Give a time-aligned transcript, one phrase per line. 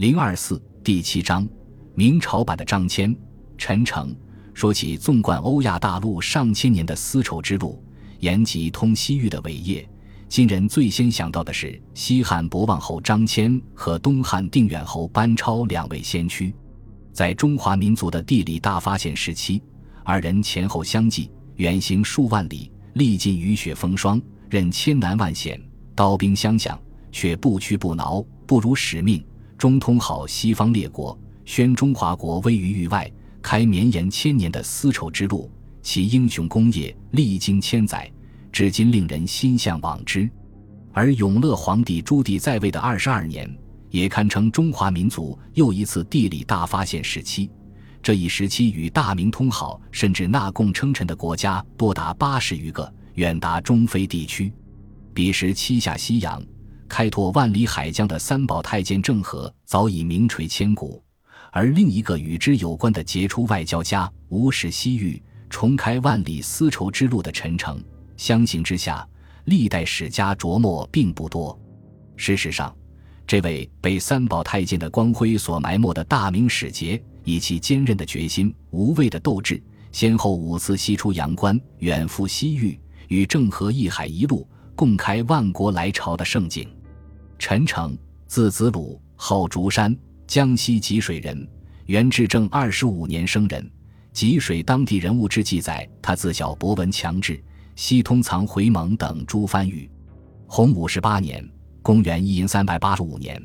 [0.00, 1.46] 零二四第七章，
[1.94, 3.14] 明朝版的张骞、
[3.58, 4.16] 陈诚
[4.54, 7.84] 说起纵贯欧亚大陆上千年的丝绸之路，
[8.20, 9.86] 延及通西域的伟业，
[10.26, 16.50] 今人最先想到的是西汉博望侯张骞和东汉定远侯班超两位先驱。
[17.12, 19.62] 在中华民族的地理大发现时期，
[20.02, 25.60] 二人前后相继，远行数万里，历尽雨雪风霜，任千难万险，
[25.94, 26.80] 刀兵相向，
[27.12, 29.22] 却不屈不挠，不辱使命。
[29.60, 35.50] 中通好西方列国，宣中华国威于域外，开绵延千年的丝绸之路。
[35.82, 38.10] 其英雄功业历经千载，
[38.50, 40.26] 至今令人心向往之。
[40.94, 43.54] 而永乐皇帝朱棣在位的二十二年，
[43.90, 47.50] 也堪称中华民族又一次地理大发现时期。
[48.02, 54.50] 这一时期与大明通好，甚至纳贡称臣的国家多达八十余个，远达中非地区。
[55.12, 56.42] 彼时七下西洋。
[56.90, 61.02] 开拓万里海疆的三宝太监郑和早已名垂千古，
[61.52, 67.80] 而另一个与之有关的杰出外交家无视西域、重开万里丝绸之路的陈诚，
[68.16, 69.08] 相形之下，
[69.44, 71.58] 历代史家琢磨并不多。
[72.16, 72.76] 事实上，
[73.24, 79.62] 这位被三宝太监的光辉所埋没的大明使节，以其坚韧的决心、无畏的斗志，
[79.92, 86.68] 先后五次西出阳关，远赴西域，与郑和一海一路，共开万国来朝的盛景。
[87.40, 87.96] 陈诚，
[88.26, 89.96] 字子鲁，号竹山，
[90.26, 91.48] 江西吉水人。
[91.86, 93.68] 元至正二十五年生人。
[94.12, 97.42] 吉水当地人物志记载，他自小博闻强志，
[97.76, 99.90] 悉通藏回蒙等诸番语。
[100.46, 101.42] 洪武十八年
[101.80, 103.42] （公元一三百八十五年），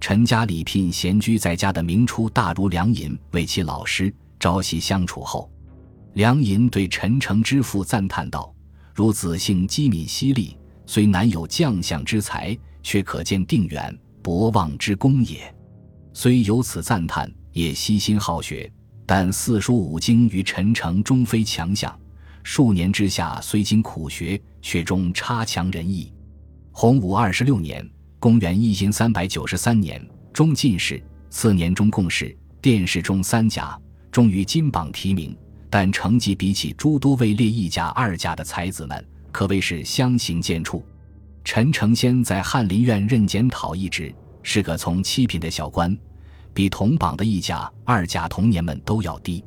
[0.00, 5.50] 陈家礼聘闲居在家的明初大儒梁寅为其老师，朝夕相处后，
[6.12, 8.54] 梁寅对陈诚之父赞叹道
[8.94, 15.54] ：“如子性机敏犀利，虽难有将相之才。”却可见定远博望之功也。
[16.12, 18.70] 虽有此赞叹，也悉心好学。
[19.06, 21.98] 但四书五经于陈诚终非强项。
[22.44, 26.12] 数年之下，虽经苦学，却终差强人意。
[26.70, 27.84] 洪武二十六年
[28.20, 30.00] （公元一千三百九十三年），
[30.32, 33.76] 中进士，次年中贡士，殿试中三甲，
[34.12, 35.36] 终于金榜题名。
[35.68, 40.82] 但成绩比起诸多位列一甲、二甲的才子们，可谓是相形见绌。
[41.42, 45.96] 陈承先在翰林院任检讨一职，是个从七品的小官，
[46.54, 49.44] 比同榜的一甲、二甲同年们都要低。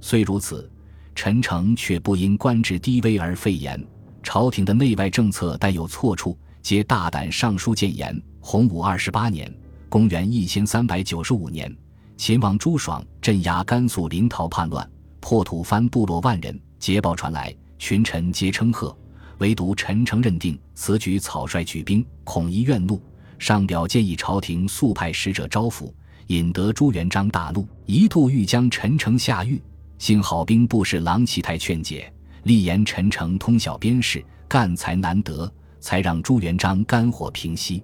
[0.00, 0.70] 虽如此，
[1.14, 3.82] 陈诚却不因官职低微而废言。
[4.22, 8.20] 朝廷的内外政策带有错处，皆大胆上书谏言。
[8.40, 9.52] 洪武二十八年
[9.88, 11.74] （公元一千三百九十五年），
[12.18, 14.88] 秦王朱爽镇压甘肃临洮叛乱，
[15.20, 16.58] 破土蕃部落万人。
[16.78, 18.96] 捷报传来，群臣皆称贺。
[19.38, 23.00] 唯独陈诚认定此举草率举兵，恐贻怨怒，
[23.38, 25.92] 上表建议朝廷速派使者招抚，
[26.26, 29.60] 引得朱元璋大怒，一度欲将陈诚下狱。
[29.98, 32.12] 幸好兵部侍郎齐泰劝解，
[32.44, 37.82] 力言陈诚通晓边事，干才难得，才让朱元璋肝火平息。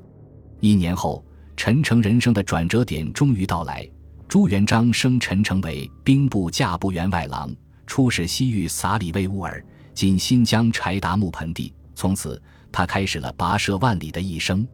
[0.60, 1.24] 一年后，
[1.56, 3.88] 陈诚人生的转折点终于到来，
[4.28, 7.54] 朱元璋升陈诚为兵部驾部员外郎，
[7.86, 9.64] 出使西域撒里为乌尔。
[9.94, 12.40] 今新疆柴达木盆地，从此
[12.72, 14.66] 他开始了跋涉万里的一生。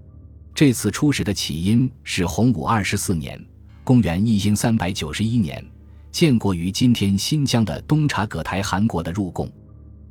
[0.54, 3.38] 这次出使的起因是洪武二十四年
[3.84, 5.64] （公元一千三百九十一年），
[6.10, 9.50] 建国于今天新疆的东察葛台汗国的入贡。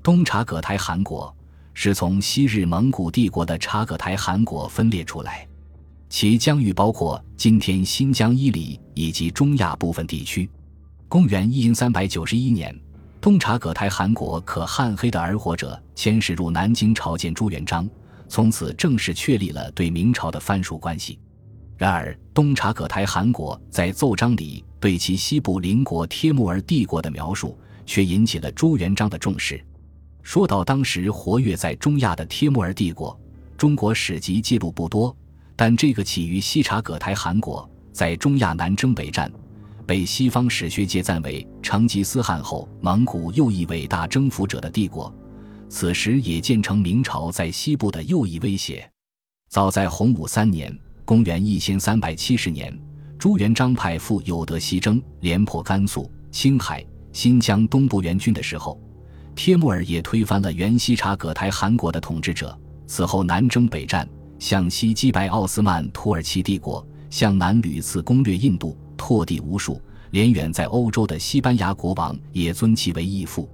[0.03, 1.35] 东察葛台汗国
[1.73, 5.47] 是从昔日蒙古帝国的察葛台汗国分裂出来，
[6.07, 10.49] 其疆域包括今天新疆伊犁以及中亚部分地区。
[11.07, 12.79] 公元一千三百九十一年。
[13.21, 17.87] 东察葛台汗国可汗黑的而活者迁使入南京朝见朱元璋，
[18.29, 21.19] 从此正式确立了对明朝的藩属关系。
[21.77, 29.61] 然而，东察葛台汗国在奏章里对其西部邻国帖木儿帝国的描述，却引起了朱元璋的重视。
[30.23, 33.19] 说到当时活跃在中亚的帖木儿帝国，
[33.57, 35.13] 中国史籍记录不多，
[35.57, 39.29] 但这个起于西察葛台汗国，在中亚南征北战。
[39.89, 45.11] 被西方史学界赞为成吉思汗后蒙古又一伟大征服者的帝国，
[45.67, 48.87] 此时也建成明朝在西部的又一威胁。
[49.49, 50.71] 早在洪武三年
[51.05, 52.71] （公元一千三百七十年），
[53.17, 58.79] 朱元璋派赴有德西征，连破甘肃、青海、新疆东部援军的时候，
[59.33, 62.55] 帖木儿也推翻了原西察葛台汗国的统治者。
[62.85, 64.07] 此后南征北战，
[64.37, 68.77] 向西击败奥斯曼土耳其帝国，向南屡次攻略印度。
[68.99, 69.81] 拓地无数，
[70.11, 73.49] 连远在欧洲的西班牙国王也尊其为义父。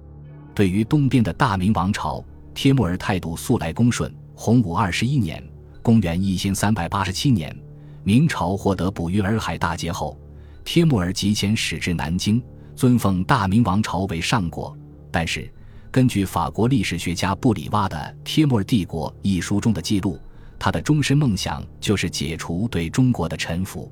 [0.52, 2.22] 对于东边的大明王朝，
[2.52, 4.12] 帖木儿态度素来恭顺。
[4.34, 5.42] 洪武二十一年
[5.82, 7.56] （公元一千三百八十七年），
[8.02, 10.18] 明朝获得捕鱼洱海大捷后，
[10.64, 12.42] 帖木儿即遣使至南京，
[12.74, 14.76] 尊奉大明王朝为上国。
[15.10, 15.50] 但是，
[15.90, 20.18] 根据法国历史学家布里瓦的《帖木儿帝国》一书中的记录，
[20.58, 23.90] 他的终身梦想就是解除对中国的臣服。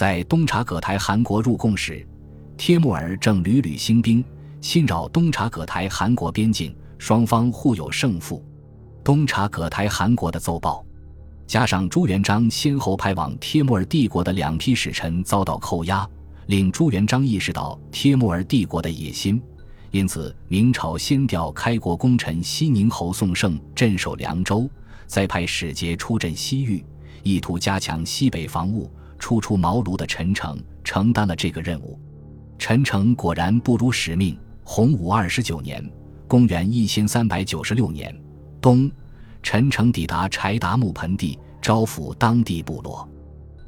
[0.00, 2.08] 在东察葛台汗国入贡时，
[2.56, 4.24] 帖木儿正屡屡兴兵
[4.58, 8.42] 侵扰东察葛台汗国边境，双方互有胜负。
[9.04, 10.82] 东察葛台汗国的奏报。
[11.46, 16.08] 加上朱元璋先后派往帖木儿帝国的两批使臣遭到扣押，
[16.46, 19.38] 令朱元璋意识到帖木儿帝国的野心，
[19.90, 24.66] 因此明朝先调开国功臣西宁侯宋胜镇守凉州，
[25.06, 26.82] 再派使节出镇西域，
[27.22, 28.90] 意图加强西北防务。
[29.20, 31.96] 初出茅庐的陈诚承担了这个任务，
[32.58, 34.36] 陈诚果然不辱使命。
[34.64, 35.84] 洪武二十九年
[36.26, 38.12] （公元一千三百九十六年）
[38.60, 38.90] 冬。
[39.42, 43.08] 陈诚抵达柴达木盆地，招抚当地部落。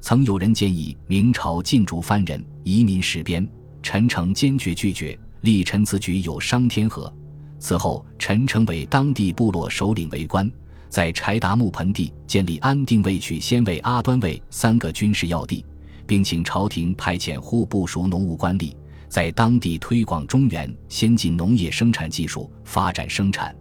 [0.00, 3.49] 曾有人建议明朝禁逐番人、移民石边，
[3.82, 7.12] 陈诚坚决拒绝，立陈此举有伤天和。
[7.58, 10.50] 此后，陈诚为当地部落首领为官，
[10.92, 15.64] 在柴达木盆地建立安定卫、曲先卫、阿端卫三个军事要地，
[16.06, 18.76] 并请朝廷派遣户部署农务官吏，
[19.08, 23.56] 在当地推广中原先进农业生产技术，发展生产。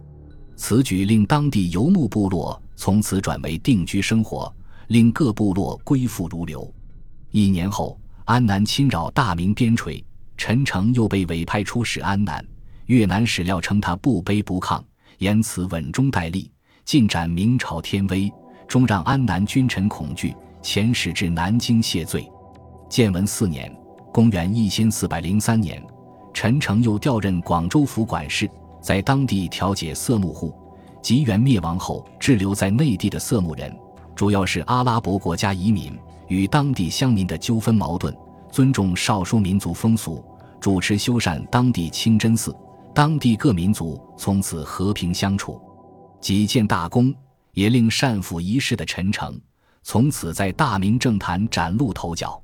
[0.56, 4.54] 此举令当地游牧部落从此转为定居生活，
[4.88, 6.70] 令各部落归附如流。
[7.30, 10.04] 一年后，安南侵扰大明边陲，
[10.36, 12.46] 陈诚又被委派出使安南。
[12.88, 14.82] 越南史料称他不卑不亢，
[15.16, 16.50] 言辞稳中带厉，
[16.84, 18.30] 尽展明朝天威，
[18.66, 22.30] 终让安南君臣恐惧，遣使至南京谢罪。
[22.88, 23.74] 建文四年
[24.12, 25.82] （公元一千四百零三年），
[26.34, 28.50] 陈诚又调任广州府管事。
[28.80, 30.52] 在当地调解色目户，
[31.00, 33.74] 吉元灭亡后滞留在内地的色目人，
[34.16, 35.96] 主要是阿拉伯国家移民，
[36.26, 38.12] 与当地乡民的纠纷矛盾，
[38.50, 40.22] 尊重少数民族风俗，
[40.58, 42.54] 主持修缮当地清真寺，
[42.92, 45.60] 当地各民族从此和平相处，
[46.22, 47.12] 几件大功，
[47.52, 49.38] 也令善抚一世的陈诚
[49.82, 52.40] 从此在大明政坛崭露头角。